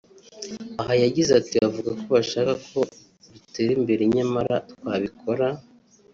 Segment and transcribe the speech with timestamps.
[0.81, 2.79] Aha yagize ati “Bavuga ko bashaka ko
[3.33, 5.47] dutera imbere nyamara twabikora